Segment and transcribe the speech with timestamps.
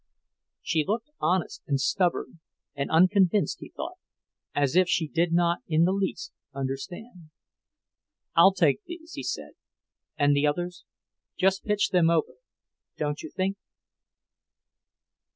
[0.63, 2.39] She looked honest and stubborn
[2.73, 3.99] and unconvinced, he thought,
[4.55, 7.29] as if she did not in the least understand.
[8.35, 9.51] "I'll take these," he said.
[10.17, 10.85] "And the others
[11.37, 12.33] just pitch them over,
[12.97, 13.57] don't you think?"